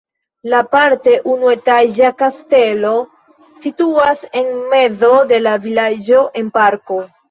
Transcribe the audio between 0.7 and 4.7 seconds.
parte unuetaĝa kastelo situas en